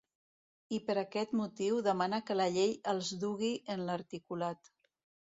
I 0.75 0.77
per 0.85 0.93
aquest 0.99 1.33
motiu 1.41 1.75
demana 1.87 2.19
que 2.29 2.37
la 2.39 2.47
llei 2.55 2.73
els 2.93 3.11
dugui 3.25 3.51
en 3.75 3.83
l’articulat. 3.91 4.71